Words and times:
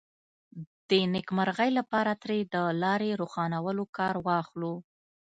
د 0.89 0.91
نېکمرغۍ 1.13 1.69
لپاره 1.79 2.11
ترې 2.21 2.39
د 2.53 2.55
لارې 2.81 3.09
روښانولو 3.21 3.83
کار 3.97 4.15
واخلو. 4.27 4.73